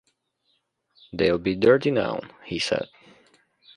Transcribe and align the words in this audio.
“They’ll 1.13 1.37
be 1.37 1.53
dirty 1.55 1.91
now,” 1.91 2.21
he 2.43 2.57
said. 2.57 2.87